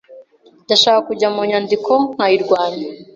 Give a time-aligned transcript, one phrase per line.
[0.65, 2.85] Ndashaka kujya mu nyandiko nkayirwanya.